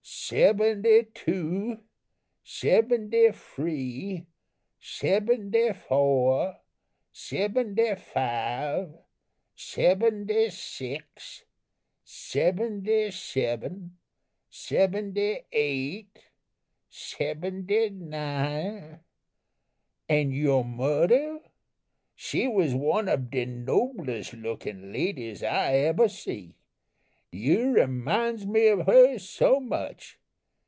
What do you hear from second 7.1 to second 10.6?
sebenty five, sebenty